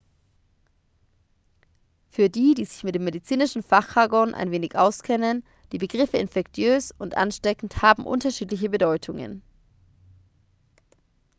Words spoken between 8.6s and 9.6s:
bedeutungen